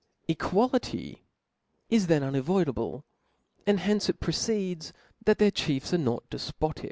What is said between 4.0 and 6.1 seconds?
it proceeds, that tbcir chiefs are